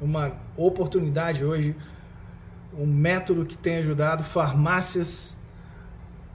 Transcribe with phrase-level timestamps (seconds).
[0.00, 1.76] uma oportunidade hoje,
[2.76, 5.36] um método que tem ajudado farmácias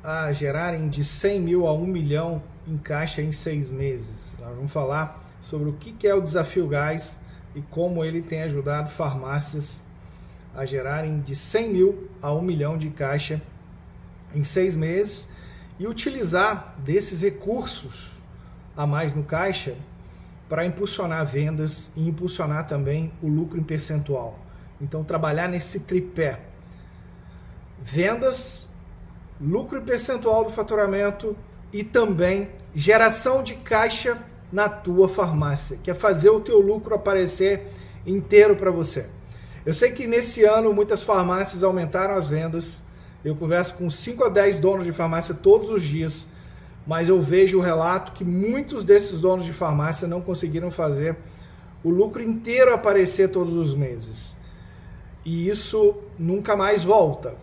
[0.04, 4.36] a gerarem de 100 mil a 1 milhão em caixa em seis meses.
[4.40, 7.20] Nós vamos falar sobre o que é o desafio gás
[7.56, 9.84] e como ele tem ajudado farmácias
[10.56, 13.42] a gerarem de 100 mil a 1 milhão de caixa
[14.34, 15.30] em seis meses
[15.80, 18.12] e utilizar desses recursos
[18.76, 19.76] a mais no caixa
[20.48, 24.40] para impulsionar vendas e impulsionar também o lucro em percentual.
[24.80, 26.40] Então, trabalhar nesse tripé:
[27.82, 28.70] vendas,
[29.40, 31.36] lucro em percentual do faturamento
[31.74, 34.18] e também geração de caixa
[34.52, 37.68] na tua farmácia, que é fazer o teu lucro aparecer
[38.06, 39.10] inteiro para você.
[39.66, 42.84] Eu sei que nesse ano muitas farmácias aumentaram as vendas.
[43.24, 46.28] Eu converso com 5 a 10 donos de farmácia todos os dias
[46.86, 51.16] mas eu vejo o relato que muitos desses donos de farmácia não conseguiram fazer
[51.84, 54.36] o lucro inteiro aparecer todos os meses.
[55.24, 57.36] E isso nunca mais volta.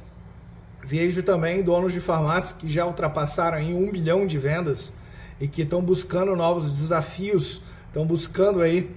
[0.85, 4.95] Vejo também donos de farmácia que já ultrapassaram em um milhão de vendas
[5.41, 8.91] e que estão buscando novos desafios, estão buscando aí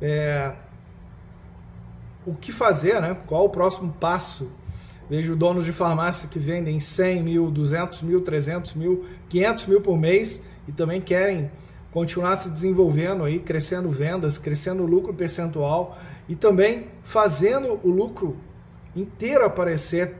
[0.00, 0.52] é,
[2.26, 3.16] o que fazer, né?
[3.26, 4.50] Qual o próximo passo
[5.12, 9.98] Vejo donos de farmácia que vendem 100 mil, 200 mil, 300 mil, 500 mil por
[9.98, 11.50] mês e também querem
[11.90, 18.38] continuar se desenvolvendo aí, crescendo vendas, crescendo lucro percentual e também fazendo o lucro
[18.96, 20.14] inteiro aparecer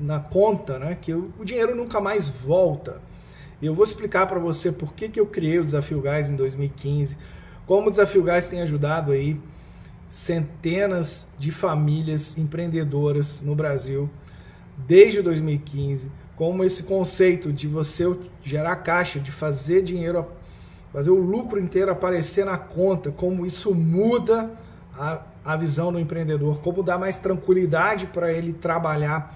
[0.00, 0.98] na conta, né?
[1.00, 3.00] Que o dinheiro nunca mais volta.
[3.62, 7.16] Eu vou explicar para você por que, que eu criei o Desafio Gás em 2015,
[7.68, 9.38] como o Desafio Gás tem ajudado aí
[10.12, 14.10] centenas de famílias empreendedoras no Brasil
[14.76, 20.26] desde 2015, como esse conceito de você gerar caixa, de fazer dinheiro,
[20.92, 24.50] fazer o lucro inteiro aparecer na conta, como isso muda
[24.94, 29.34] a, a visão do empreendedor, como dá mais tranquilidade para ele trabalhar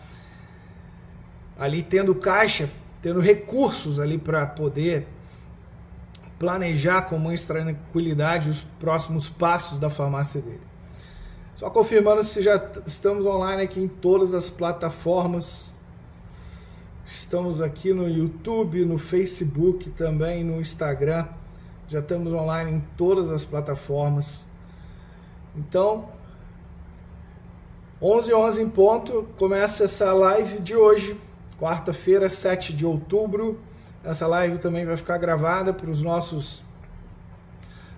[1.59, 2.69] ali tendo caixa,
[3.01, 5.09] tendo recursos ali para poder
[6.39, 10.61] planejar com mais tranquilidade os próximos passos da farmácia dele.
[11.55, 15.73] Só confirmando se já estamos online aqui em todas as plataformas.
[17.07, 21.27] Estamos aqui no YouTube, no Facebook, também no Instagram.
[21.89, 24.45] Já estamos online em todas as plataformas.
[25.57, 26.11] Então,
[28.03, 31.19] 11 11 em ponto, começa essa live de hoje,
[31.59, 33.59] quarta-feira, 7 de outubro.
[34.07, 36.65] Essa live também vai ficar gravada para os nossos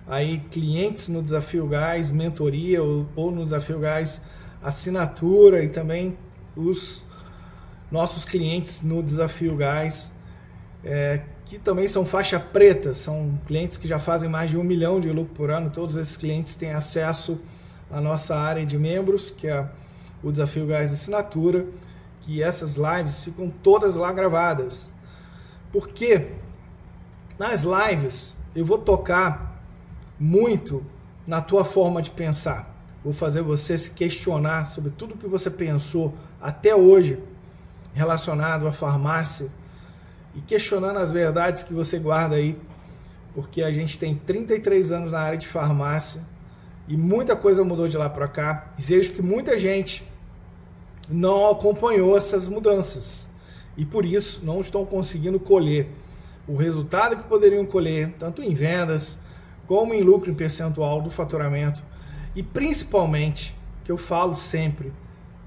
[0.07, 4.25] aí clientes no Desafio Gás, mentoria ou, ou no Desafio Gás
[4.59, 6.17] assinatura e também
[6.55, 7.03] os
[7.91, 10.11] nossos clientes no Desafio Gás,
[10.83, 14.99] é, que também são faixa preta, são clientes que já fazem mais de um milhão
[14.99, 15.69] de lucro por ano.
[15.69, 17.39] Todos esses clientes têm acesso
[17.91, 19.69] à nossa área de membros, que é
[20.23, 21.67] o Desafio Gás Assinatura,
[22.21, 24.91] que essas lives ficam todas lá gravadas.
[25.71, 26.27] Porque
[27.37, 29.61] nas lives eu vou tocar
[30.19, 30.83] muito
[31.25, 32.75] na tua forma de pensar.
[33.03, 37.19] Vou fazer você se questionar sobre tudo que você pensou até hoje
[37.93, 39.49] relacionado à farmácia
[40.35, 42.59] e questionando as verdades que você guarda aí,
[43.33, 46.21] porque a gente tem 33 anos na área de farmácia
[46.87, 48.73] e muita coisa mudou de lá para cá.
[48.77, 50.03] E vejo que muita gente
[51.07, 53.28] não acompanhou essas mudanças
[53.79, 55.89] e por isso não estão conseguindo colher
[56.45, 59.17] o resultado que poderiam colher, tanto em vendas,
[59.65, 61.81] como em lucro em percentual do faturamento
[62.35, 64.91] e principalmente, que eu falo sempre,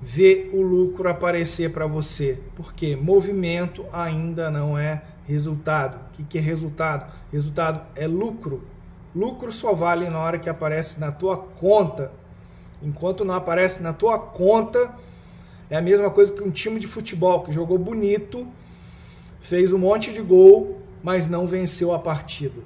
[0.00, 6.00] ver o lucro aparecer para você, porque movimento ainda não é resultado.
[6.18, 7.12] O que, é resultado?
[7.30, 8.62] Resultado é lucro.
[9.14, 12.10] Lucro só vale na hora que aparece na tua conta.
[12.82, 14.90] Enquanto não aparece na tua conta,
[15.72, 18.46] é a mesma coisa que um time de futebol que jogou bonito,
[19.40, 22.60] fez um monte de gol, mas não venceu a partida.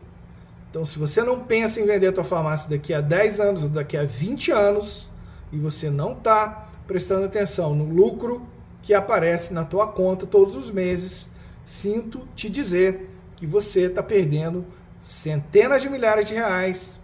[0.69, 3.69] Então, se você não pensa em vender a tua farmácia daqui a 10 anos ou
[3.69, 5.09] daqui a 20 anos
[5.53, 8.45] e você não está prestando atenção no lucro
[8.83, 11.31] que aparece na tua conta todos os meses,
[11.65, 14.67] sinto te dizer que você está perdendo
[14.99, 16.99] centenas de milhares de reais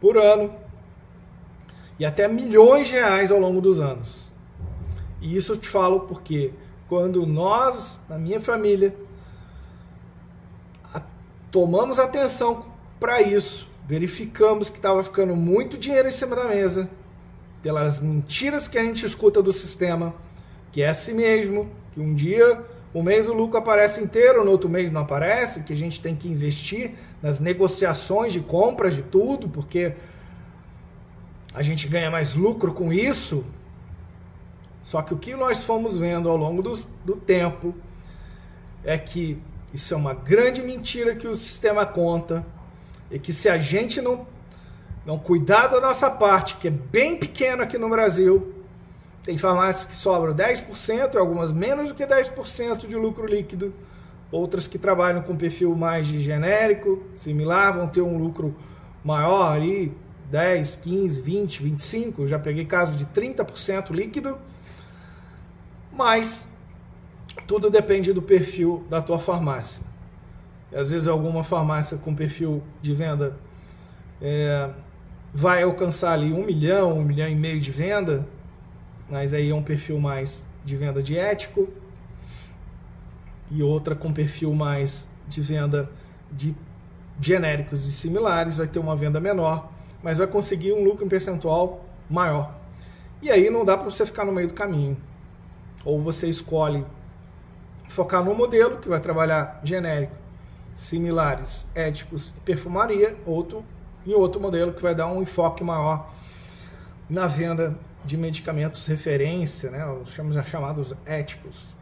[0.00, 0.52] por ano
[2.00, 4.29] e até milhões de reais ao longo dos anos.
[5.20, 6.52] E isso eu te falo porque
[6.88, 8.94] quando nós, na minha família,
[11.50, 12.64] tomamos atenção
[12.98, 16.88] para isso, verificamos que estava ficando muito dinheiro em cima da mesa,
[17.62, 20.14] pelas mentiras que a gente escuta do sistema,
[20.72, 24.68] que é assim mesmo, que um dia o mês o lucro aparece inteiro, no outro
[24.68, 26.92] mês não aparece, que a gente tem que investir
[27.22, 29.94] nas negociações de compras de tudo, porque
[31.54, 33.44] a gente ganha mais lucro com isso.
[34.90, 37.72] Só que o que nós fomos vendo ao longo do, do tempo
[38.82, 39.40] é que
[39.72, 42.44] isso é uma grande mentira que o sistema conta
[43.08, 44.26] e que se a gente não,
[45.06, 48.52] não cuidar da nossa parte, que é bem pequena aqui no Brasil,
[49.22, 53.72] tem farmácias que sobram 10% e algumas menos do que 10% de lucro líquido.
[54.32, 58.56] Outras que trabalham com perfil mais de genérico, similar, vão ter um lucro
[59.04, 59.96] maior ali,
[60.32, 62.26] 10, 15, 20, 25.
[62.26, 64.49] Já peguei caso de 30% líquido.
[66.00, 66.50] Mas
[67.46, 69.84] tudo depende do perfil da tua farmácia.
[70.72, 73.36] E às vezes alguma farmácia com perfil de venda
[74.18, 74.70] é,
[75.34, 78.26] vai alcançar ali um milhão, um milhão e meio de venda,
[79.10, 81.68] mas aí é um perfil mais de venda de ético,
[83.50, 85.90] e outra com perfil mais de venda
[86.32, 86.56] de
[87.20, 89.70] genéricos e similares, vai ter uma venda menor,
[90.02, 92.58] mas vai conseguir um lucro em percentual maior.
[93.20, 94.96] E aí não dá para você ficar no meio do caminho.
[95.84, 96.84] Ou você escolhe
[97.88, 100.14] focar no modelo que vai trabalhar genérico,
[100.74, 103.64] similares, éticos e perfumaria, outro
[104.06, 106.10] em outro modelo que vai dar um enfoque maior
[107.08, 110.10] na venda de medicamentos referência, né, os
[110.48, 111.76] chamados éticos.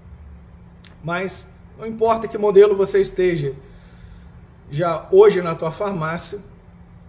[1.03, 1.49] Mas
[1.79, 3.55] não importa que modelo você esteja
[4.69, 6.41] já hoje na tua farmácia,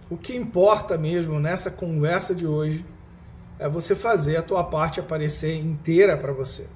[0.08, 2.84] o que importa mesmo nessa conversa de hoje
[3.58, 6.66] é você fazer a tua parte aparecer inteira para você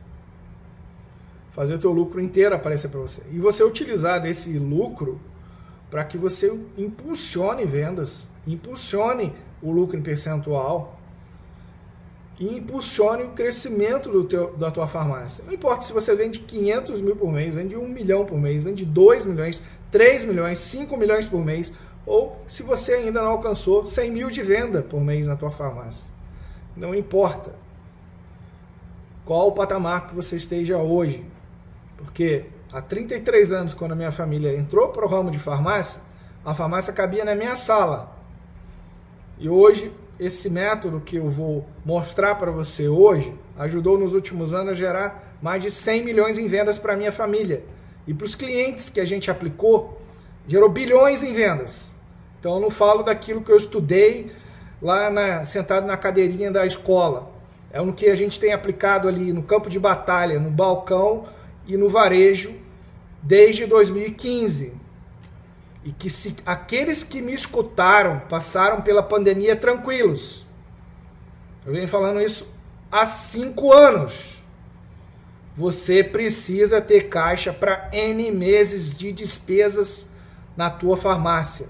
[1.54, 3.22] fazer o teu lucro inteiro aparecer para você.
[3.32, 5.20] E você utilizar desse lucro
[5.90, 10.98] para que você impulsione vendas, impulsione o lucro em percentual
[12.38, 15.44] e impulsione o crescimento do teu, da tua farmácia.
[15.46, 18.84] Não importa se você vende 500 mil por mês, vende 1 milhão por mês, vende
[18.84, 19.62] 2 milhões,
[19.92, 21.72] 3 milhões, 5 milhões por mês,
[22.04, 26.08] ou se você ainda não alcançou 100 mil de venda por mês na tua farmácia.
[26.76, 27.54] Não importa
[29.24, 31.24] qual o patamar que você esteja hoje.
[32.04, 36.02] Porque há 33 anos, quando a minha família entrou para o ramo de farmácia,
[36.44, 38.16] a farmácia cabia na minha sala.
[39.38, 44.72] E hoje, esse método que eu vou mostrar para você hoje, ajudou nos últimos anos
[44.72, 47.64] a gerar mais de 100 milhões em vendas para a minha família.
[48.06, 50.00] E para os clientes que a gente aplicou,
[50.46, 51.94] gerou bilhões em vendas.
[52.38, 54.30] Então eu não falo daquilo que eu estudei
[54.80, 57.32] lá na, sentado na cadeirinha da escola.
[57.72, 61.24] É o que a gente tem aplicado ali no campo de batalha, no balcão,
[61.66, 62.54] e no varejo
[63.22, 64.74] desde 2015.
[65.84, 70.46] E que se aqueles que me escutaram passaram pela pandemia tranquilos.
[71.66, 72.46] Eu venho falando isso
[72.90, 74.42] há cinco anos.
[75.56, 80.08] Você precisa ter caixa para N meses de despesas
[80.56, 81.68] na tua farmácia.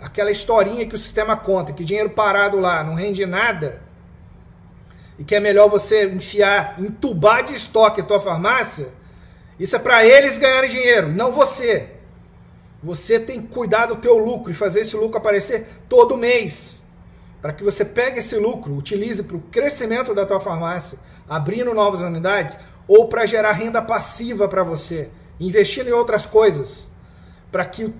[0.00, 3.82] Aquela historinha que o sistema conta, que dinheiro parado lá não rende nada,
[5.18, 8.88] e que é melhor você enfiar, entubar de estoque a tua farmácia,
[9.58, 11.90] isso é para eles ganharem dinheiro, não você.
[12.82, 16.82] Você tem que cuidar do teu lucro e fazer esse lucro aparecer todo mês.
[17.40, 20.98] Para que você pegue esse lucro, utilize para o crescimento da tua farmácia,
[21.28, 25.08] abrindo novas unidades, ou para gerar renda passiva para você,
[25.38, 26.90] investindo em outras coisas.
[27.50, 27.92] Para que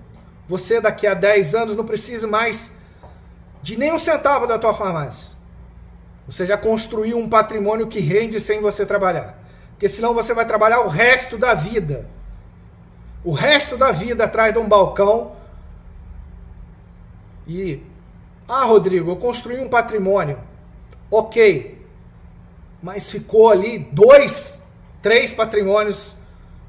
[0.48, 2.72] você daqui a 10 anos não precise mais
[3.62, 5.32] de nem um centavo da tua farmácia.
[6.26, 9.43] Você já construiu um patrimônio que rende sem você trabalhar.
[9.74, 12.08] Porque senão você vai trabalhar o resto da vida.
[13.24, 15.32] O resto da vida atrás de um balcão.
[17.46, 17.82] E.
[18.46, 20.38] Ah, Rodrigo, eu construí um patrimônio.
[21.10, 21.84] Ok.
[22.82, 24.62] Mas ficou ali dois,
[25.02, 26.14] três patrimônios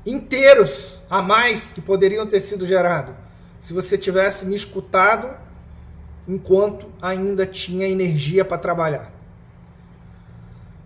[0.06, 3.16] inteiros a mais que poderiam ter sido gerados.
[3.60, 5.30] Se você tivesse me escutado
[6.28, 9.15] enquanto ainda tinha energia para trabalhar.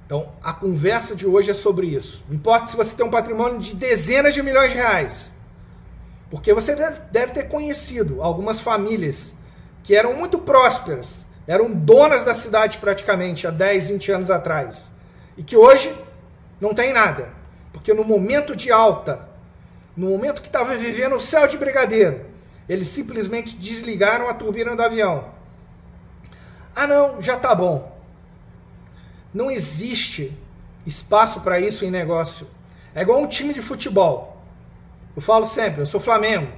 [0.10, 2.26] Então, a conversa de hoje é sobre isso.
[2.28, 5.32] Não importa se você tem um patrimônio de dezenas de milhões de reais.
[6.32, 6.74] Porque você
[7.12, 9.36] deve ter conhecido algumas famílias
[9.84, 14.92] que eram muito prósperas, eram donas da cidade praticamente há 10, 20 anos atrás.
[15.38, 15.96] E que hoje
[16.60, 17.30] não tem nada.
[17.72, 19.30] Porque no momento de alta,
[19.96, 22.26] no momento que estava vivendo o céu de brigadeiro,
[22.68, 25.26] eles simplesmente desligaram a turbina do avião.
[26.76, 27.99] Ah, não, já tá bom.
[29.34, 30.36] Não existe
[30.86, 32.48] espaço para isso em negócio.
[32.96, 34.42] É igual um time de futebol.
[35.16, 36.52] Eu falo sempre, eu sou Flamengo.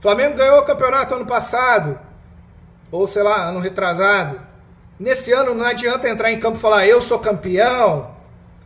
[0.00, 1.98] Flamengo ganhou o campeonato ano passado,
[2.90, 4.40] ou sei lá, ano retrasado.
[4.98, 8.14] Nesse ano não adianta entrar em campo e falar eu sou campeão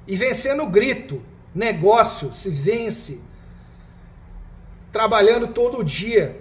[0.06, 1.22] e vencer no grito.
[1.54, 3.20] Negócio se vence
[4.90, 6.40] trabalhando todo dia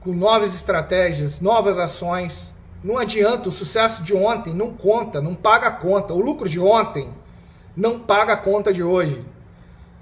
[0.00, 2.51] com novas estratégias, novas ações
[2.82, 6.12] Não adianta, o sucesso de ontem não conta, não paga a conta.
[6.12, 7.12] O lucro de ontem
[7.76, 9.24] não paga a conta de hoje.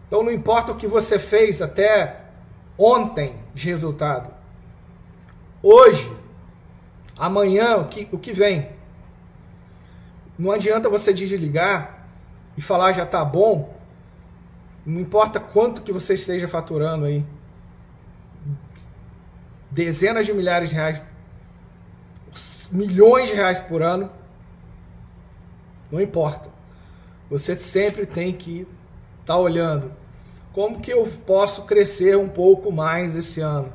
[0.07, 2.25] Então não importa o que você fez até
[2.79, 4.33] ontem de resultado.
[5.63, 6.11] Hoje,
[7.19, 8.71] amanhã, o que, o que vem.
[10.39, 12.07] Não adianta você desligar
[12.57, 13.79] e falar já tá bom.
[14.87, 17.25] Não importa quanto que você esteja faturando aí.
[19.71, 21.01] Dezenas de milhares de reais
[22.73, 24.11] milhões de reais por ano,
[25.91, 26.49] não importa.
[27.29, 28.67] Você sempre tem que
[29.21, 29.93] estar tá olhando
[30.53, 33.73] como que eu posso crescer um pouco mais esse ano,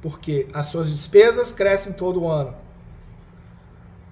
[0.00, 2.54] porque as suas despesas crescem todo ano.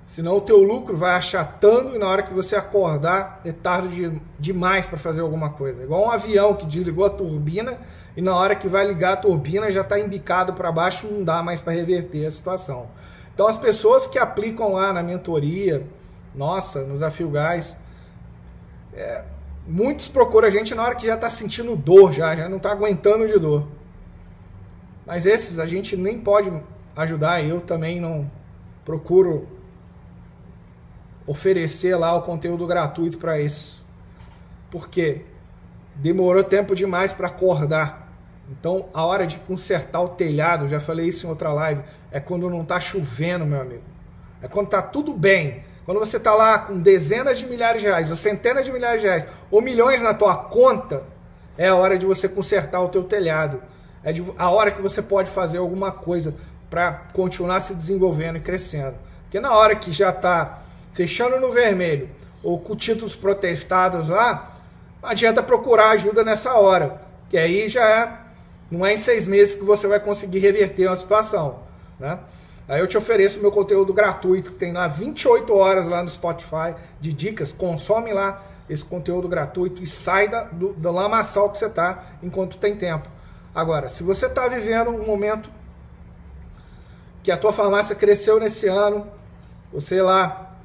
[0.07, 4.21] Senão o teu lucro vai achatando e na hora que você acordar é tarde de,
[4.39, 5.81] demais para fazer alguma coisa.
[5.81, 7.79] É igual um avião que desligou a turbina
[8.15, 11.43] e na hora que vai ligar a turbina já está embicado para baixo, não dá
[11.43, 12.89] mais para reverter a situação.
[13.35, 15.87] Então as pessoas que aplicam lá na mentoria,
[16.35, 17.77] nossa, no Desafio Gás,
[18.93, 19.25] é,
[19.67, 22.71] muitos procuram a gente na hora que já está sentindo dor, já, já não está
[22.71, 23.67] aguentando de dor.
[25.05, 26.53] Mas esses a gente nem pode
[26.97, 28.31] ajudar, eu também não
[28.85, 29.49] procuro
[31.27, 33.85] oferecer lá o conteúdo gratuito para esses.
[34.71, 35.23] Porque
[35.95, 38.04] demorou tempo demais para acordar.
[38.51, 42.49] Então, a hora de consertar o telhado, já falei isso em outra live, é quando
[42.51, 43.83] não está chovendo, meu amigo.
[44.43, 45.65] É quando está tudo bem.
[45.85, 49.07] Quando você está lá com dezenas de milhares de reais, ou centenas de milhares de
[49.07, 51.03] reais, ou milhões na tua conta,
[51.57, 53.63] é a hora de você consertar o teu telhado.
[54.03, 56.35] É de, a hora que você pode fazer alguma coisa
[56.69, 58.97] para continuar se desenvolvendo e crescendo.
[59.23, 62.09] Porque na hora que já está fechando no vermelho,
[62.43, 64.59] ou com títulos protestados lá,
[65.03, 67.01] não adianta procurar ajuda nessa hora.
[67.31, 68.24] Que aí já é
[68.75, 71.61] não é em seis meses que você vai conseguir reverter uma situação.
[71.99, 72.19] Né?
[72.69, 76.75] Aí eu te ofereço meu conteúdo gratuito, que tem lá 28 horas lá no Spotify
[77.01, 77.53] de dicas.
[77.53, 82.57] Consome lá esse conteúdo gratuito e sai da, do, do lamaçal que você está enquanto
[82.57, 83.09] tem tempo.
[83.55, 85.51] Agora, se você está vivendo um momento
[87.23, 89.07] que a tua farmácia cresceu nesse ano,
[89.73, 90.57] você lá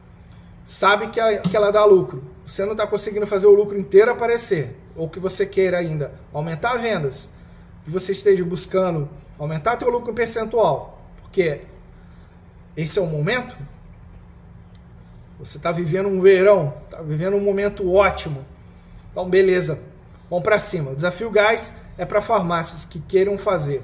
[0.65, 4.11] sabe que, a, que ela dá lucro, você não está conseguindo fazer o lucro inteiro
[4.11, 7.29] aparecer, ou que você queira ainda aumentar vendas,
[7.89, 11.61] que você esteja buscando aumentar teu lucro percentual, porque
[12.77, 13.57] esse é o momento,
[15.39, 18.45] você está vivendo um verão, está vivendo um momento ótimo.
[19.11, 19.79] Então, beleza,
[20.29, 20.91] vamos para cima.
[20.91, 23.81] O desafio gás é para farmácias que queiram fazer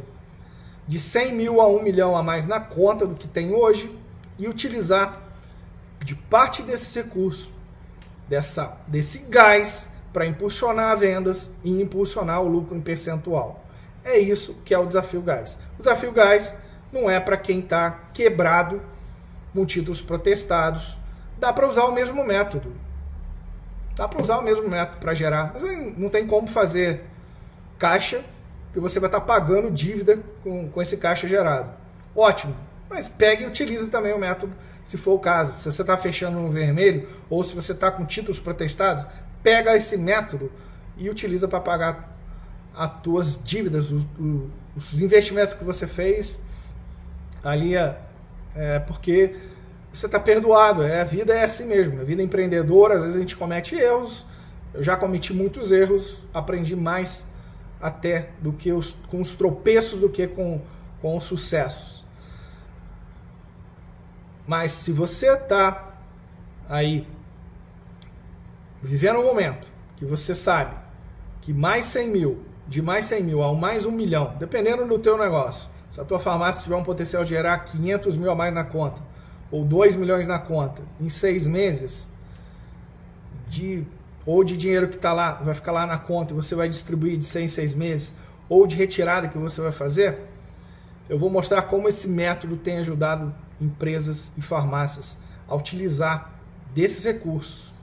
[0.87, 3.97] de 100 mil a 1 milhão a mais na conta do que tem hoje
[4.37, 5.19] e utilizar
[6.03, 7.51] de parte desse recurso,
[8.29, 13.64] dessa, desse gás, para impulsionar vendas e impulsionar o lucro em percentual.
[14.05, 15.57] É isso que é o desafio gás.
[15.79, 16.55] O desafio gás
[16.93, 18.79] não é para quem está quebrado
[19.51, 20.95] com títulos protestados.
[21.39, 22.71] Dá para usar o mesmo método.
[23.95, 25.51] Dá para usar o mesmo método para gerar.
[25.53, 25.63] Mas
[25.97, 27.03] não tem como fazer
[27.79, 28.23] caixa
[28.71, 31.71] que você vai estar tá pagando dívida com, com esse caixa gerado.
[32.15, 32.55] Ótimo.
[32.87, 35.55] Mas pegue e utilize também o método, se for o caso.
[35.55, 39.05] Se você está fechando no vermelho ou se você está com títulos protestados,
[39.41, 40.51] pega esse método
[40.95, 42.14] e utiliza para pagar
[42.75, 46.41] as tuas dívidas, o, o, os investimentos que você fez
[47.43, 47.97] ali é,
[48.55, 49.35] é porque
[49.93, 50.83] você está perdoado.
[50.83, 52.01] É, a vida é assim mesmo.
[52.01, 54.25] A vida empreendedora, às vezes a gente comete erros.
[54.73, 57.25] Eu já cometi muitos erros, aprendi mais
[57.81, 60.61] até do que os, com os tropeços do que com,
[61.01, 62.05] com os sucessos.
[64.45, 65.93] Mas se você está
[66.67, 67.07] aí
[68.81, 70.75] vivendo um momento que você sabe
[71.41, 75.17] que mais 100 mil de mais 100 mil a mais 1 milhão, dependendo do teu
[75.17, 75.69] negócio.
[75.91, 79.01] Se a tua farmácia tiver um potencial de gerar 500 mil a mais na conta,
[79.51, 82.07] ou 2 milhões na conta, em seis meses,
[83.47, 83.85] de,
[84.25, 87.17] ou de dinheiro que está lá, vai ficar lá na conta e você vai distribuir
[87.17, 88.15] de 100 em 6 meses,
[88.49, 90.19] ou de retirada que você vai fazer,
[91.07, 95.17] eu vou mostrar como esse método tem ajudado empresas e farmácias
[95.47, 96.31] a utilizar
[96.73, 97.73] desses recursos.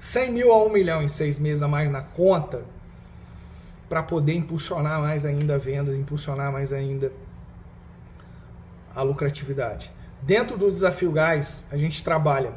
[0.00, 2.64] 100 mil a 1 milhão em seis meses a mais na conta,
[3.90, 7.12] para poder impulsionar mais ainda vendas, impulsionar mais ainda
[8.94, 9.92] a lucratividade.
[10.22, 12.52] Dentro do desafio gás, a gente trabalha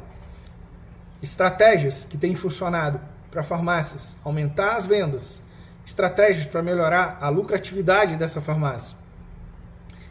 [1.20, 3.00] estratégias que têm funcionado
[3.32, 5.42] para farmácias, aumentar as vendas,
[5.84, 8.96] estratégias para melhorar a lucratividade dessa farmácia.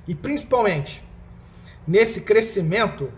[0.06, 1.02] E principalmente,
[1.88, 3.10] nesse crescimento,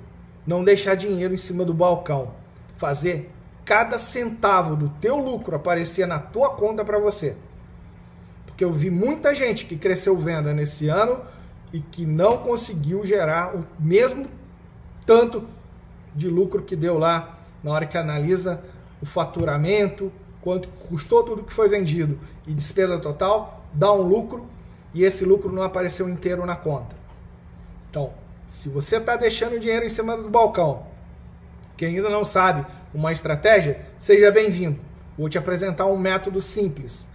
[0.46, 2.36] não deixar dinheiro em cima do balcão,
[2.78, 3.32] fazer
[3.64, 7.36] cada centavo do teu lucro aparecer na tua conta para você.
[8.46, 11.22] Porque eu vi muita gente que cresceu venda nesse ano
[11.74, 14.28] e que não conseguiu gerar o mesmo
[15.06, 15.46] tanto
[16.16, 18.64] de lucro que deu lá na hora que analisa
[19.02, 20.12] o faturamento,
[20.42, 24.48] quanto custou tudo que foi vendido e despesa total, dá um lucro
[24.94, 26.96] e esse lucro não apareceu inteiro na conta.
[27.90, 28.14] Então,
[28.48, 30.84] se você está deixando dinheiro em cima do balcão,
[31.76, 34.80] que ainda não sabe uma estratégia, seja bem-vindo.
[35.18, 37.06] Vou te apresentar um método simples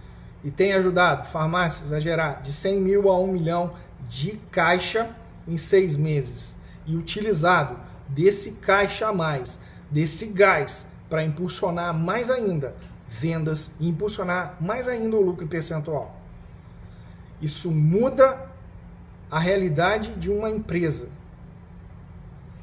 [0.43, 3.73] e tem ajudado farmácias a gerar de 100 mil a 1 milhão
[4.09, 5.09] de caixa
[5.47, 12.75] em seis meses e utilizado desse caixa a mais, desse gás, para impulsionar mais ainda
[13.07, 16.17] vendas e impulsionar mais ainda o lucro percentual.
[17.41, 18.49] Isso muda
[19.29, 21.09] a realidade de uma empresa.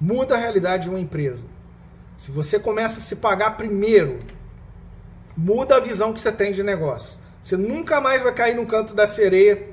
[0.01, 1.47] Muda a realidade de uma empresa.
[2.17, 4.21] Se você começa a se pagar primeiro,
[5.37, 7.18] muda a visão que você tem de negócio.
[7.41, 9.69] Você nunca mais vai cair no canto da sereia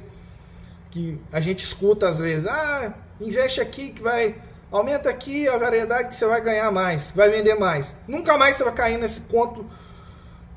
[0.92, 2.48] que a gente escuta às vezes.
[2.48, 4.36] Ah, investe aqui que vai
[4.72, 7.96] aumenta aqui a variedade que você vai ganhar mais, vai vender mais.
[8.08, 9.66] Nunca mais você vai cair nesse conto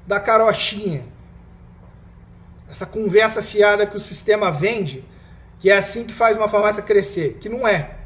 [0.07, 1.05] da carochinha.
[2.71, 5.05] Essa conversa fiada que o sistema vende,
[5.61, 7.97] que é assim que faz uma farmácia crescer, que não é.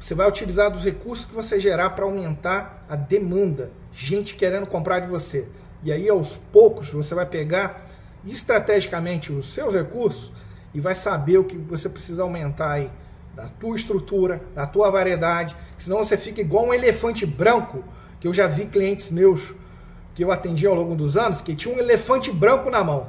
[0.00, 5.00] Você vai utilizar dos recursos que você gerar para aumentar a demanda, gente querendo comprar
[5.00, 5.46] de você.
[5.82, 7.84] E aí aos poucos você vai pegar
[8.30, 10.32] estrategicamente os seus recursos
[10.74, 12.90] e vai saber o que você precisa aumentar aí
[13.34, 17.84] da tua estrutura, da tua variedade, senão você fica igual um elefante branco,
[18.18, 19.54] que eu já vi clientes meus
[20.14, 23.06] que eu atendi ao longo dos anos, que tinha um elefante branco na mão,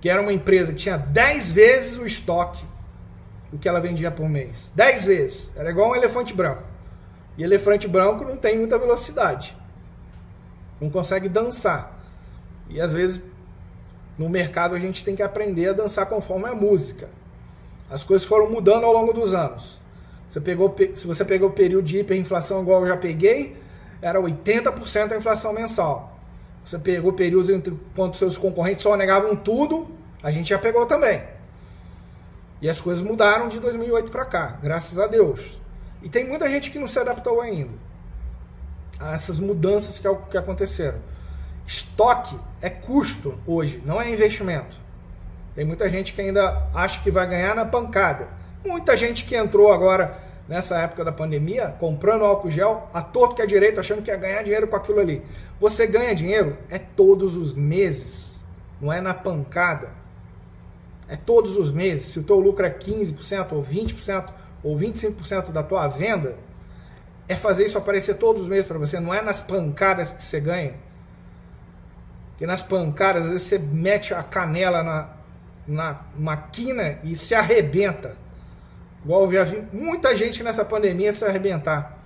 [0.00, 2.64] que era uma empresa que tinha 10 vezes o estoque
[3.50, 4.72] do que ela vendia por mês.
[4.74, 5.52] 10 vezes.
[5.54, 6.62] Era igual um elefante branco.
[7.36, 9.54] E elefante branco não tem muita velocidade.
[10.80, 12.00] Não consegue dançar.
[12.70, 13.22] E às vezes
[14.18, 17.08] no mercado a gente tem que aprender a dançar conforme a música.
[17.90, 19.80] As coisas foram mudando ao longo dos anos.
[20.28, 23.56] Você pegou, se você pegou o período de hiperinflação igual eu já peguei,
[24.00, 26.18] era 80% a inflação mensal.
[26.64, 29.88] Você pegou períodos entre quando seus concorrentes só negavam tudo,
[30.22, 31.22] a gente já pegou também.
[32.60, 35.60] E as coisas mudaram de 2008 para cá, graças a Deus.
[36.02, 37.72] E tem muita gente que não se adaptou ainda
[38.98, 40.98] a essas mudanças que, que aconteceram.
[41.66, 44.76] Estoque é custo hoje, não é investimento.
[45.54, 48.28] Tem muita gente que ainda acha que vai ganhar na pancada.
[48.64, 53.42] Muita gente que entrou agora nessa época da pandemia comprando álcool gel a todo que
[53.42, 55.22] é direito, achando que ia ganhar dinheiro com aquilo ali.
[55.60, 58.42] Você ganha dinheiro é todos os meses,
[58.80, 59.90] não é na pancada.
[61.08, 62.06] É todos os meses.
[62.06, 64.28] Se o teu lucro é 15% ou 20%
[64.62, 66.36] ou 25% da tua venda,
[67.28, 70.40] é fazer isso aparecer todos os meses para você, não é nas pancadas que você
[70.40, 70.74] ganha.
[72.42, 75.10] Porque nas pancadas, às vezes você mete a canela na,
[75.64, 78.16] na maquina e se arrebenta.
[79.04, 81.96] Igual eu já vi muita gente nessa pandemia se arrebentar.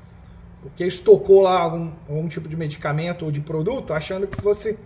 [0.60, 4.78] Porque estocou lá algum, algum tipo de medicamento ou de produto, achando que fosse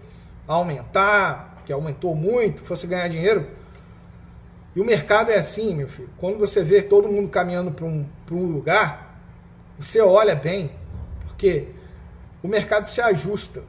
[0.46, 3.48] aumentar, que aumentou muito, fosse ganhar dinheiro.
[4.76, 6.10] E o mercado é assim, meu filho.
[6.16, 9.20] Quando você vê todo mundo caminhando para um, um lugar,
[9.76, 10.70] você olha bem,
[11.26, 11.70] porque
[12.40, 13.64] o mercado se ajusta.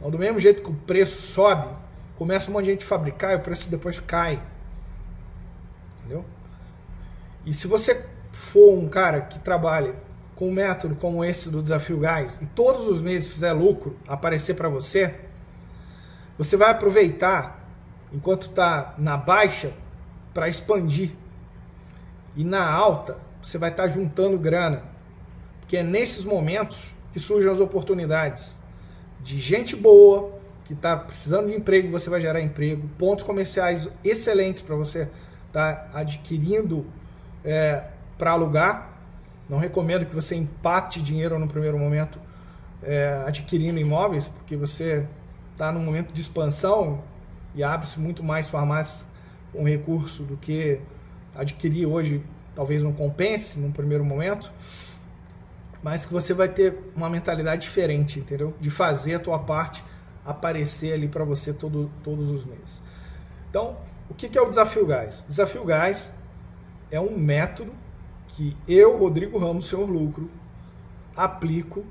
[0.00, 1.68] Então, do mesmo jeito que o preço sobe,
[2.16, 4.42] começa um monte de gente a fabricar e o preço depois cai.
[5.98, 6.24] Entendeu?
[7.44, 9.94] E se você for um cara que trabalha
[10.34, 14.54] com um método como esse do Desafio Gás e todos os meses fizer lucro aparecer
[14.54, 15.20] para você,
[16.38, 17.62] você vai aproveitar
[18.10, 19.74] enquanto está na baixa
[20.32, 21.12] para expandir.
[22.34, 24.82] E na alta, você vai estar tá juntando grana.
[25.60, 28.59] Porque é nesses momentos que surgem as oportunidades
[29.22, 30.32] de gente boa,
[30.64, 35.08] que está precisando de emprego, você vai gerar emprego, pontos comerciais excelentes para você
[35.48, 36.86] estar tá adquirindo
[37.44, 37.84] é,
[38.16, 38.98] para alugar.
[39.48, 42.20] Não recomendo que você empate dinheiro no primeiro momento
[42.82, 45.06] é, adquirindo imóveis, porque você
[45.52, 47.02] está num momento de expansão
[47.54, 49.06] e abre-se muito mais farmácias
[49.52, 50.80] com recurso do que
[51.34, 52.22] adquirir hoje,
[52.54, 54.52] talvez não compense num primeiro momento,
[55.82, 58.54] mas que você vai ter uma mentalidade diferente, entendeu?
[58.60, 59.82] De fazer a tua parte
[60.24, 62.82] aparecer ali para você todo, todos os meses.
[63.48, 63.76] Então,
[64.08, 65.24] o que, que é o Desafio Gás?
[65.26, 66.14] Desafio Gás
[66.90, 67.72] é um método
[68.28, 70.30] que eu, Rodrigo Ramos, Senhor Lucro,
[71.16, 71.84] aplico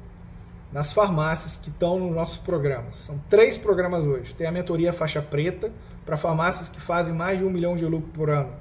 [0.71, 2.95] nas farmácias que estão nos nossos programas.
[2.95, 4.33] São três programas hoje.
[4.35, 5.71] Tem a mentoria faixa preta
[6.05, 8.53] para farmácias que fazem mais de um milhão de lucro por ano.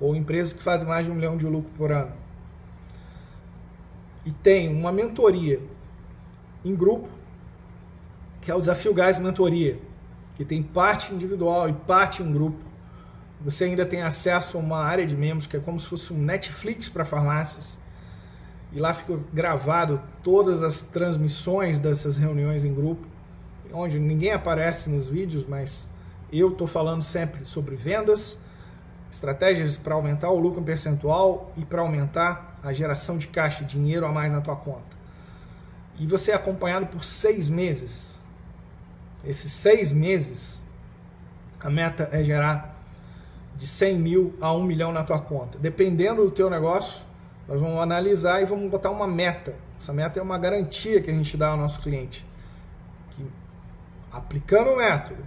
[0.00, 2.12] Ou empresas que fazem mais de um milhão de lucro por ano.
[4.24, 5.60] E tem uma mentoria
[6.64, 7.08] em grupo
[8.40, 9.78] que é o Desafio Gás Mentoria,
[10.34, 12.58] que tem parte individual e parte em grupo.
[13.42, 16.18] Você ainda tem acesso a uma área de membros que é como se fosse um
[16.18, 17.78] Netflix para farmácias.
[18.72, 23.06] e lá fica gravado todas as transmissões dessas reuniões em grupo,
[23.72, 25.88] onde ninguém aparece nos vídeos, mas
[26.32, 28.38] eu estou falando sempre sobre vendas,
[29.10, 34.12] estratégias para aumentar o lucro percentual e para aumentar a geração de caixa, dinheiro a
[34.12, 34.98] mais na tua conta.
[35.98, 38.14] E você é acompanhado por seis meses.
[39.24, 40.62] Esses seis meses,
[41.60, 42.80] a meta é gerar
[43.56, 45.58] de 100 mil a 1 milhão na tua conta.
[45.58, 47.04] Dependendo do teu negócio,
[47.46, 49.54] nós vamos analisar e vamos botar uma meta.
[49.78, 52.24] Essa meta é uma garantia que a gente dá ao nosso cliente.
[53.10, 53.26] Que,
[54.10, 55.22] aplicando o método,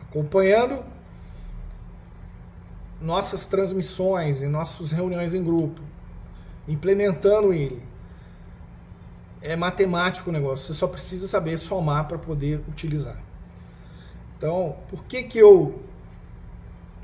[0.00, 0.82] acompanhando
[3.02, 5.80] nossas transmissões e nossas reuniões em grupo,
[6.68, 7.82] implementando ele.
[9.40, 13.16] É matemático o negócio, você só precisa saber somar para poder utilizar.
[14.38, 15.82] Então, por que, que eu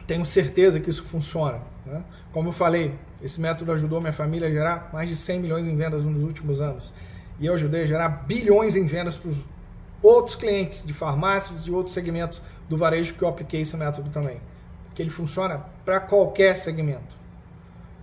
[0.06, 1.60] tenho certeza que isso funciona?
[1.84, 2.02] Né?
[2.32, 5.76] Como eu falei, esse método ajudou minha família a gerar mais de 100 milhões em
[5.76, 6.92] vendas nos últimos anos.
[7.40, 9.44] E eu ajudei a gerar bilhões em vendas para os
[10.00, 14.40] outros clientes de farmácias e outros segmentos do varejo que eu apliquei esse método também
[14.98, 17.16] que ele funciona para qualquer segmento.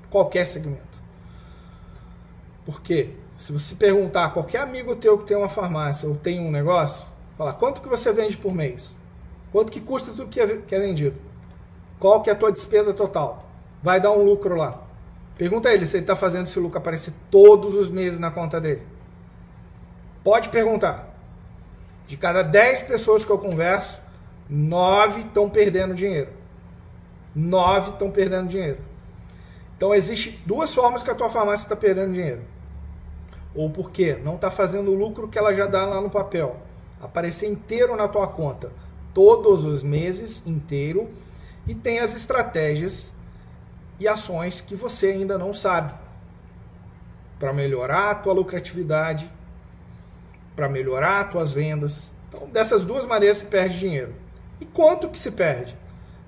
[0.09, 0.79] Qualquer segmento.
[2.65, 6.49] Porque se você perguntar a qualquer amigo teu que tem uma farmácia ou tem um
[6.49, 7.05] negócio,
[7.37, 8.97] falar quanto que você vende por mês?
[9.51, 11.17] Quanto que custa tudo que é, que é vendido?
[11.99, 13.45] Qual que é a tua despesa total?
[13.83, 14.81] Vai dar um lucro lá.
[15.37, 18.61] Pergunta a ele se ele está fazendo esse lucro aparecer todos os meses na conta
[18.61, 18.83] dele.
[20.23, 21.13] Pode perguntar.
[22.07, 24.01] De cada 10 pessoas que eu converso,
[24.49, 26.29] 9 estão perdendo dinheiro
[27.35, 28.79] nove estão perdendo dinheiro.
[29.75, 32.41] Então existe duas formas que a tua farmácia está perdendo dinheiro.
[33.53, 36.57] Ou porque não está fazendo o lucro que ela já dá lá no papel.
[37.01, 38.71] Aparecer inteiro na tua conta
[39.13, 41.09] todos os meses inteiro
[41.67, 43.13] e tem as estratégias
[43.99, 45.93] e ações que você ainda não sabe
[47.39, 49.31] para melhorar a tua lucratividade,
[50.55, 52.13] para melhorar as tuas vendas.
[52.29, 54.13] Então, dessas duas maneiras se perde dinheiro.
[54.59, 55.77] E quanto que se perde?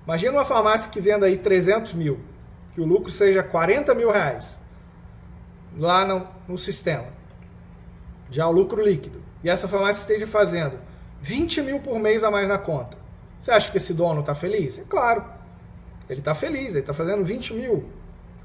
[0.07, 2.17] Imagina uma farmácia que venda aí 300 mil,
[2.73, 4.61] que o lucro seja 40 mil reais
[5.77, 7.07] lá no, no sistema.
[8.31, 9.21] Já o lucro líquido.
[9.43, 10.79] E essa farmácia esteja fazendo
[11.21, 12.97] 20 mil por mês a mais na conta.
[13.41, 14.79] Você acha que esse dono está feliz?
[14.79, 15.25] É claro.
[16.09, 17.89] Ele está feliz, ele está fazendo 20 mil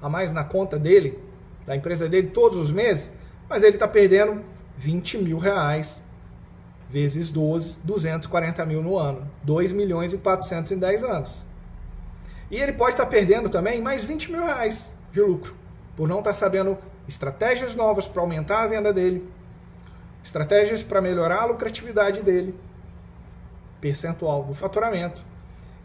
[0.03, 1.16] a mais na conta dele,
[1.64, 3.12] da empresa dele, todos os meses,
[3.48, 4.42] mas ele está perdendo
[4.79, 6.05] 20 mil reais
[6.90, 9.31] vezes 12, 240 mil no ano.
[9.44, 11.51] 2 milhões e 400 em 10 anos.
[12.52, 15.54] E ele pode estar perdendo também mais 20 mil reais de lucro,
[15.96, 16.76] por não estar sabendo
[17.08, 19.26] estratégias novas para aumentar a venda dele,
[20.22, 22.54] estratégias para melhorar a lucratividade dele,
[23.80, 25.24] percentual do faturamento.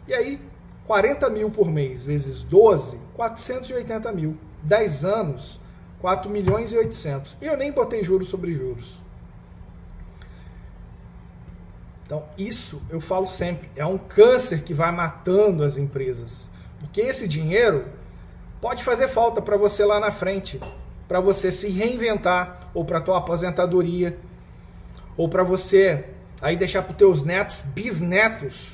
[0.06, 0.38] E aí,
[0.86, 4.36] 40 mil por mês vezes 12, 480 mil.
[4.62, 5.60] 10 anos,
[6.00, 7.38] 4 milhões e 800.
[7.40, 9.00] E eu nem botei juros sobre juros.
[12.04, 16.48] Então, isso eu falo sempre, é um câncer que vai matando as empresas.
[16.80, 17.86] Porque esse dinheiro
[18.60, 20.60] pode fazer falta para você lá na frente,
[21.06, 24.18] para você se reinventar ou para tua aposentadoria,
[25.16, 26.04] ou para você
[26.40, 28.72] aí deixar para teus netos, bisnetos.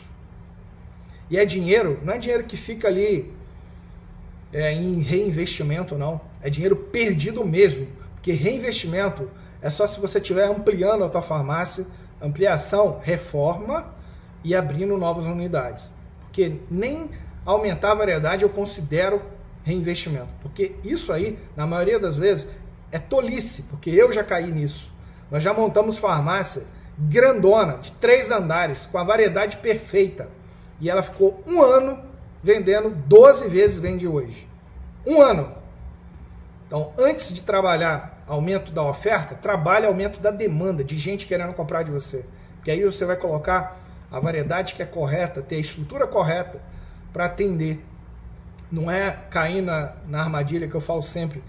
[1.30, 3.32] E é dinheiro, não é dinheiro que fica ali
[4.52, 6.20] é, em reinvestimento, não.
[6.42, 7.88] É dinheiro perdido mesmo.
[8.14, 11.86] Porque reinvestimento é só se você estiver ampliando a tua farmácia,
[12.20, 13.92] ampliação, reforma
[14.44, 15.92] e abrindo novas unidades.
[16.20, 17.10] Porque nem
[17.44, 19.22] aumentar a variedade eu considero
[19.62, 20.28] reinvestimento.
[20.42, 22.50] Porque isso aí, na maioria das vezes,
[22.92, 24.92] é tolice, porque eu já caí nisso.
[25.30, 26.64] Nós já montamos farmácia
[26.96, 30.28] grandona, de três andares, com a variedade perfeita.
[30.80, 31.98] E ela ficou um ano
[32.42, 34.48] vendendo 12 vezes vende hoje.
[35.06, 35.52] Um ano.
[36.66, 41.82] Então, antes de trabalhar aumento da oferta, trabalhe aumento da demanda, de gente querendo comprar
[41.82, 42.24] de você.
[42.56, 43.80] Porque aí você vai colocar
[44.10, 46.62] a variedade que é correta, ter a estrutura correta,
[47.14, 47.82] para atender.
[48.70, 51.42] Não é cair na, na armadilha que eu falo sempre,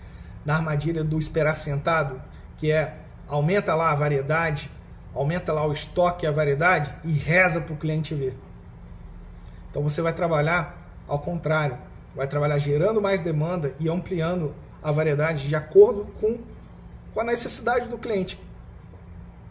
[0.46, 2.22] na armadilha do esperar sentado,
[2.58, 4.70] que é aumenta lá a variedade,
[5.14, 8.38] aumenta lá o estoque a variedade e reza para o cliente ver.
[9.72, 11.78] Então você vai trabalhar ao contrário,
[12.16, 16.38] vai trabalhar gerando mais demanda e ampliando a variedade de acordo com,
[17.12, 18.40] com a necessidade do cliente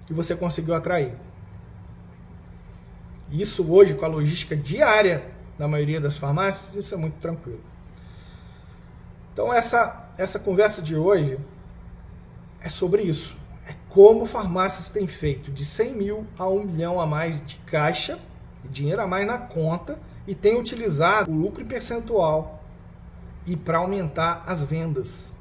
[0.07, 1.12] que você conseguiu atrair.
[3.33, 7.61] Isso hoje com a logística diária na maioria das farmácias, isso é muito tranquilo.
[9.33, 11.38] Então essa, essa conversa de hoje
[12.61, 13.37] é sobre isso.
[13.67, 18.19] É como farmácias têm feito de 100 mil a 1 milhão a mais de caixa,
[18.64, 22.62] dinheiro a mais na conta, e têm utilizado o lucro em percentual
[23.47, 25.37] e para aumentar as vendas.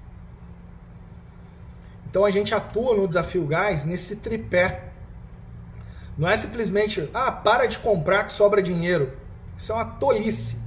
[2.10, 4.90] Então a gente atua no desafio gás nesse tripé.
[6.18, 9.12] Não é simplesmente, ah, para de comprar que sobra dinheiro.
[9.58, 10.62] Isso é uma tolice.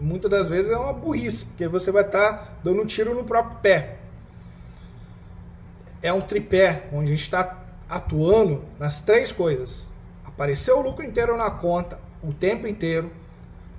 [0.00, 3.24] Muitas das vezes é uma burrice, porque você vai estar tá dando um tiro no
[3.24, 3.98] próprio pé.
[6.02, 9.86] É um tripé onde a gente está atuando nas três coisas:
[10.24, 13.10] aparecer o lucro inteiro na conta o tempo inteiro,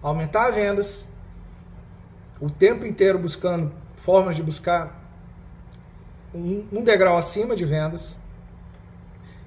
[0.01, 1.07] aumentar as vendas,
[2.39, 4.99] o tempo inteiro buscando formas de buscar
[6.33, 8.17] um, um degrau acima de vendas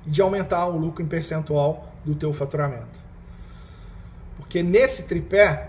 [0.07, 3.04] e de aumentar o lucro em percentual do teu faturamento.
[4.55, 5.67] Porque nesse tripé,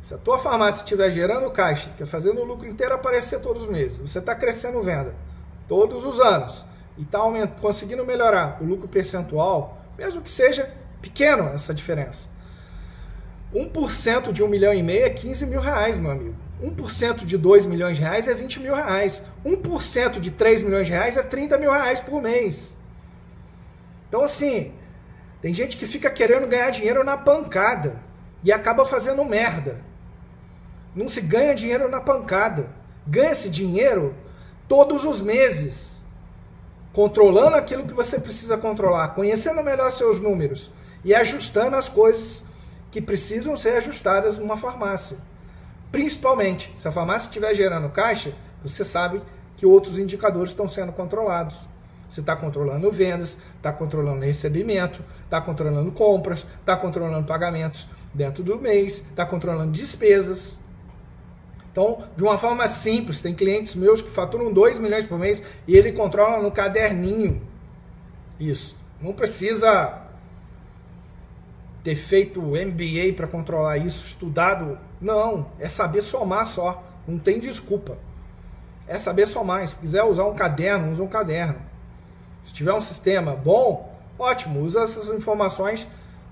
[0.00, 3.62] se a tua farmácia estiver gerando caixa, que é fazendo o lucro inteiro aparecer todos
[3.62, 5.12] os meses, você está crescendo venda
[5.66, 6.64] todos os anos
[6.96, 7.18] e está
[7.60, 10.72] conseguindo melhorar o lucro percentual, mesmo que seja
[11.02, 12.28] pequeno essa diferença.
[13.52, 16.36] 1% de 1 milhão e meio é 15 mil reais, meu amigo.
[16.62, 19.20] 1% de 2 milhões de reais é 20 mil reais.
[19.44, 22.76] 1% de 3 milhões de reais é 30 mil reais por mês.
[24.08, 24.72] Então, assim,
[25.42, 28.06] tem gente que fica querendo ganhar dinheiro na pancada
[28.42, 29.80] e acaba fazendo merda.
[30.94, 32.68] Não se ganha dinheiro na pancada.
[33.06, 34.14] Ganha-se dinheiro
[34.68, 36.04] todos os meses,
[36.92, 40.70] controlando aquilo que você precisa controlar, conhecendo melhor seus números
[41.04, 42.44] e ajustando as coisas
[42.90, 45.18] que precisam ser ajustadas numa farmácia.
[45.90, 49.22] Principalmente, se a farmácia estiver gerando caixa, você sabe
[49.56, 51.56] que outros indicadores estão sendo controlados.
[52.08, 58.58] Você está controlando vendas, está controlando recebimento, está controlando compras, está controlando pagamentos dentro do
[58.58, 60.58] mês, está controlando despesas.
[61.70, 65.76] Então, de uma forma simples, tem clientes meus que faturam 2 milhões por mês e
[65.76, 67.42] ele controla no caderninho.
[68.40, 68.76] Isso.
[69.00, 70.02] Não precisa
[71.84, 74.78] ter feito MBA para controlar isso, estudado.
[75.00, 76.82] Não, é saber somar só.
[77.06, 77.96] Não tem desculpa.
[78.86, 79.66] É saber somar.
[79.68, 81.67] Se quiser usar um caderno, usa um caderno.
[82.42, 85.86] Se tiver um sistema bom, ótimo, usa essas informações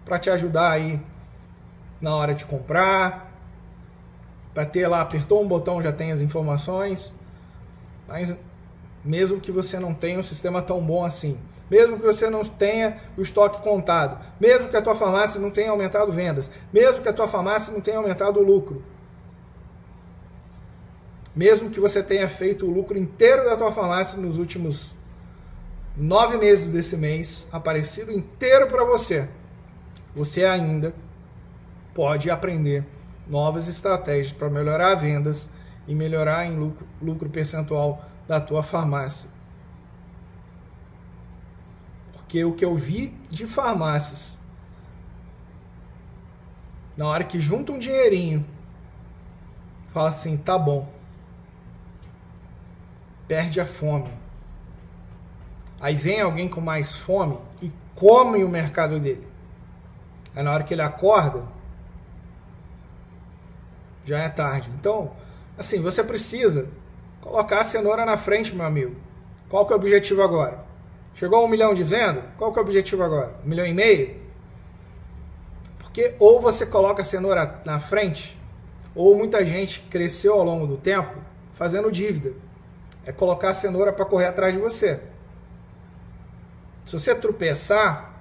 [0.04, 1.00] para te ajudar aí
[2.00, 3.32] na hora de comprar.
[4.54, 7.14] Para ter lá, apertou um botão, já tem as informações.
[8.08, 8.34] Mas
[9.04, 11.38] mesmo que você não tenha um sistema tão bom assim
[11.70, 15.70] mesmo que você não tenha o estoque contado, mesmo que a tua farmácia não tenha
[15.70, 18.82] aumentado vendas, mesmo que a tua farmácia não tenha aumentado o lucro,
[21.34, 24.96] mesmo que você tenha feito o lucro inteiro da tua farmácia nos últimos
[25.96, 29.28] nove meses desse mês, aparecido inteiro para você,
[30.14, 30.94] você ainda
[31.94, 32.84] pode aprender
[33.26, 35.48] novas estratégias para melhorar vendas
[35.88, 39.28] e melhorar em lucro, lucro percentual da tua farmácia.
[42.12, 44.38] Porque o que eu vi de farmácias,
[46.96, 48.44] na hora que junta um dinheirinho,
[49.92, 50.88] fala assim: tá bom,
[53.26, 54.25] perde a fome.
[55.80, 59.26] Aí vem alguém com mais fome e come o mercado dele.
[60.34, 61.42] Aí na hora que ele acorda,
[64.04, 64.70] já é tarde.
[64.78, 65.12] Então,
[65.58, 66.68] assim, você precisa
[67.20, 68.94] colocar a cenoura na frente, meu amigo.
[69.48, 70.64] Qual que é o objetivo agora?
[71.14, 72.24] Chegou a um milhão de venda?
[72.38, 73.34] Qual que é o objetivo agora?
[73.44, 74.20] Um milhão e meio?
[75.78, 78.38] Porque ou você coloca a cenoura na frente,
[78.94, 81.16] ou muita gente cresceu ao longo do tempo
[81.54, 82.34] fazendo dívida.
[83.04, 85.00] É colocar a cenoura para correr atrás de você.
[86.86, 88.14] Se você tropeçar,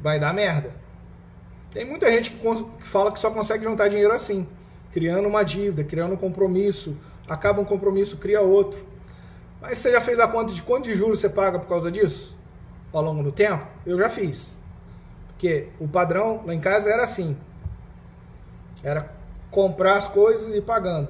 [0.00, 0.74] vai dar merda.
[1.70, 4.46] Tem muita gente que fala que só consegue juntar dinheiro assim,
[4.92, 6.96] criando uma dívida, criando um compromisso,
[7.28, 8.84] acaba um compromisso, cria outro.
[9.60, 12.36] Mas você já fez a conta de quanto de juros você paga por causa disso?
[12.92, 13.64] Ao longo do tempo?
[13.86, 14.58] Eu já fiz.
[15.28, 17.36] Porque o padrão lá em casa era assim.
[18.82, 19.12] Era
[19.48, 21.08] comprar as coisas e pagando.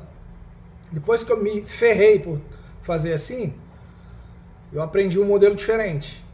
[0.93, 2.39] Depois que eu me ferrei por
[2.83, 3.55] fazer assim,
[4.73, 6.25] eu aprendi um modelo diferente.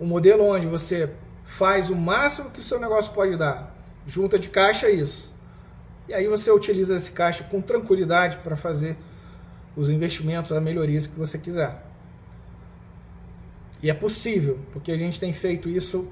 [0.00, 1.10] Um modelo onde você
[1.44, 3.76] faz o máximo que o seu negócio pode dar.
[4.06, 5.32] Junta de caixa isso.
[6.08, 8.96] E aí você utiliza esse caixa com tranquilidade para fazer
[9.76, 11.84] os investimentos, as melhorias que você quiser.
[13.82, 16.06] E é possível, porque a gente tem feito isso,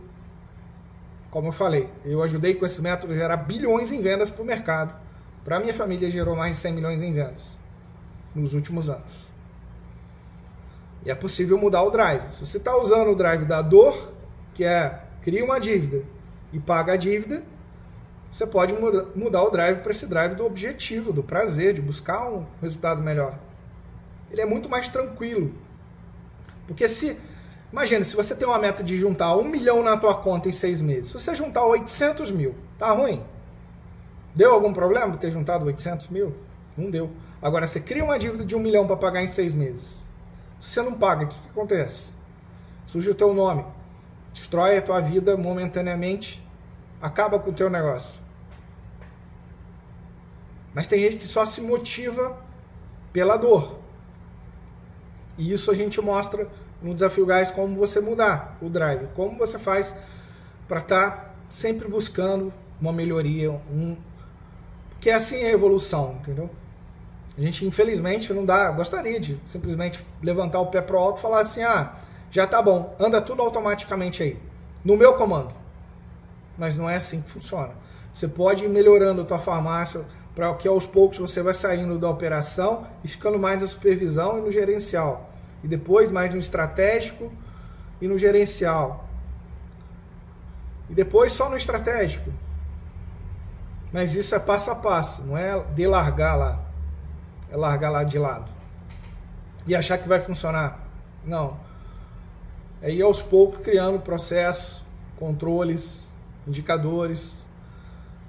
[1.31, 4.47] como eu falei, eu ajudei com esse método a gerar bilhões em vendas para o
[4.47, 4.95] mercado.
[5.45, 7.57] Para minha família gerou mais de 100 milhões em vendas
[8.35, 9.30] nos últimos anos.
[11.05, 12.31] E é possível mudar o drive.
[12.31, 14.13] Se você está usando o drive da dor,
[14.55, 16.03] que é cria uma dívida
[16.53, 17.43] e paga a dívida,
[18.31, 18.75] você pode
[19.15, 23.39] mudar o drive para esse drive do objetivo, do prazer, de buscar um resultado melhor
[24.31, 25.53] ele é muito mais tranquilo.
[26.67, 27.17] Porque se.
[27.73, 30.81] Imagina, se você tem uma meta de juntar um milhão na tua conta em seis
[30.81, 33.23] meses, se você juntar 800 mil, tá ruim?
[34.35, 36.35] Deu algum problema ter juntado 800 mil?
[36.77, 37.11] Não deu.
[37.41, 40.00] Agora, você cria uma dívida de um milhão para pagar em seis meses.
[40.61, 42.15] Se você não paga, o que, que acontece?
[42.87, 43.65] Surge o teu nome,
[44.33, 46.45] destrói a tua vida momentaneamente,
[47.01, 48.21] acaba com o teu negócio.
[50.75, 52.39] Mas tem gente que só se motiva
[53.13, 53.79] pela dor.
[55.37, 56.49] E isso a gente mostra
[56.83, 59.95] no Desafio Gás como você mudar o drive, como você faz
[60.69, 63.97] para estar tá sempre buscando uma melhoria, um
[65.01, 66.51] que é assim a evolução, entendeu?
[67.37, 71.41] A gente infelizmente não dá, gostaria de simplesmente levantar o pé pro alto e falar
[71.41, 71.95] assim: "Ah,
[72.31, 74.39] já tá bom, anda tudo automaticamente aí,
[74.85, 75.55] no meu comando".
[76.59, 77.71] Mas não é assim que funciona.
[78.13, 82.09] Você pode ir melhorando a tua farmácia, para que aos poucos você vai saindo da
[82.09, 85.31] operação e ficando mais na supervisão e no gerencial.
[85.63, 87.33] E depois mais no estratégico
[88.01, 89.09] e no gerencial.
[90.89, 92.33] E depois só no estratégico.
[93.93, 96.70] Mas isso é passo a passo, não é de largar lá.
[97.51, 98.51] É largar lá de lado.
[99.67, 100.81] E achar que vai funcionar.
[101.25, 101.59] Não.
[102.81, 104.83] É ir aos poucos criando processos,
[105.19, 106.05] controles,
[106.47, 107.37] indicadores,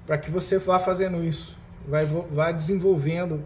[0.06, 1.56] para que você vá fazendo isso
[1.86, 3.44] vai, vai desenvolvendo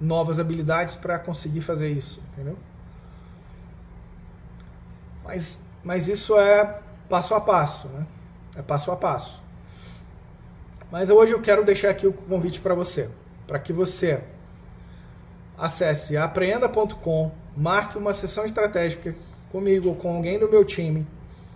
[0.00, 2.56] novas habilidades para conseguir fazer isso, entendeu?
[5.24, 8.06] Mas, mas isso é passo a passo, né?
[8.56, 9.42] É passo a passo.
[10.90, 13.10] Mas hoje eu quero deixar aqui o convite para você,
[13.46, 14.22] para que você
[15.58, 19.14] acesse aprenda.com, marque uma sessão estratégica
[19.50, 21.04] comigo ou com alguém do meu time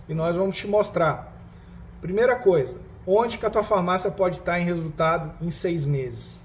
[0.09, 1.33] e nós vamos te mostrar.
[2.01, 6.45] Primeira coisa, onde que a tua farmácia pode estar em resultado em seis meses?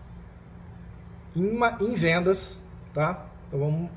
[1.36, 2.62] Em, uma, em vendas,
[2.94, 3.26] tá?
[3.48, 3.90] Então vamos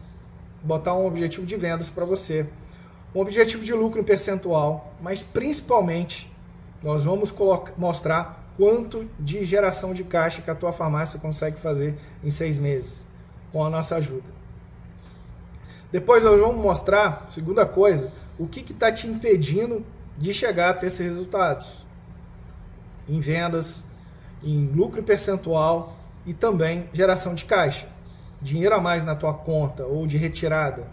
[0.63, 2.47] botar um objetivo de vendas para você.
[3.15, 6.33] Um objetivo de lucro em percentual, mas principalmente
[6.83, 7.35] nós vamos
[7.77, 13.10] mostrar quanto de geração de caixa que a tua farmácia consegue fazer em seis meses
[13.53, 14.29] com a nossa ajuda.
[15.91, 19.85] Depois nós vamos mostrar, segunda coisa, o que está te impedindo
[20.17, 21.85] de chegar a ter esses resultados
[23.09, 23.85] em vendas,
[24.43, 27.89] em lucro percentual e também geração de caixa,
[28.41, 30.87] dinheiro a mais na tua conta ou de retirada.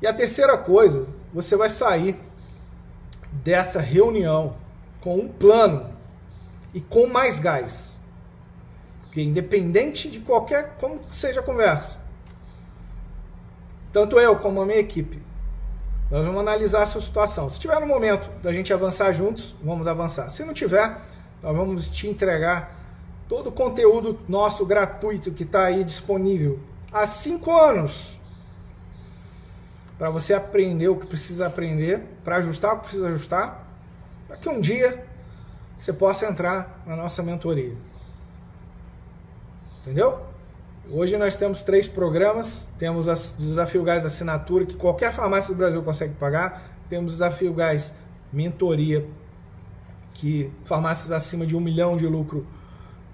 [0.00, 2.18] E a terceira coisa, você vai sair
[3.30, 4.56] dessa reunião
[5.00, 5.90] com um plano
[6.72, 7.93] e com mais gás.
[9.14, 12.00] Porque independente de qualquer como seja a conversa,
[13.92, 15.22] tanto eu como a minha equipe,
[16.10, 17.48] nós vamos analisar a sua situação.
[17.48, 20.30] Se tiver no momento da gente avançar juntos, vamos avançar.
[20.30, 21.00] Se não tiver,
[21.40, 22.76] nós vamos te entregar
[23.28, 26.58] todo o conteúdo nosso gratuito que está aí disponível
[26.92, 28.18] há cinco anos
[29.96, 33.64] para você aprender o que precisa aprender, para ajustar o que precisa ajustar,
[34.26, 35.06] para que um dia
[35.78, 37.93] você possa entrar na nossa mentoria.
[39.84, 40.18] Entendeu?
[40.90, 42.66] Hoje nós temos três programas.
[42.78, 46.74] Temos o Desafio Gás Assinatura, que qualquer farmácia do Brasil consegue pagar.
[46.88, 47.94] Temos o Desafio Gás
[48.32, 49.06] Mentoria,
[50.14, 52.46] que farmácias acima de um milhão de lucro,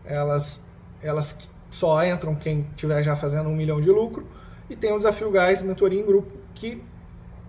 [0.04, 0.64] elas,
[1.02, 1.36] elas
[1.72, 4.24] só entram quem estiver já fazendo um milhão de lucro.
[4.68, 6.80] E tem o Desafio Gás Mentoria em Grupo, que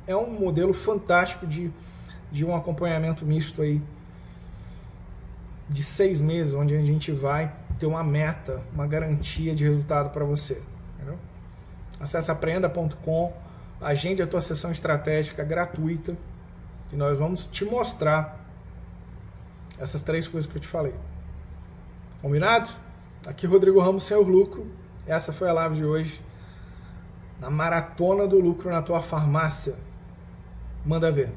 [0.07, 1.71] é um modelo fantástico de,
[2.31, 3.79] de um acompanhamento misto aí
[5.69, 10.23] de seis meses, onde a gente vai ter uma meta, uma garantia de resultado para
[10.23, 10.61] você.
[10.95, 11.17] Entendeu?
[11.99, 13.33] Acesse aprenda.com,
[13.81, 16.15] agende a tua sessão estratégica gratuita
[16.93, 18.39] e nós vamos te mostrar
[19.79, 20.93] essas três coisas que eu te falei.
[22.21, 22.69] Combinado?
[23.27, 24.67] Aqui Rodrigo Ramos, Senhor Lucro.
[25.07, 26.21] Essa foi a live de hoje.
[27.39, 29.73] Na maratona do lucro na tua farmácia.
[30.85, 31.31] Manda ver.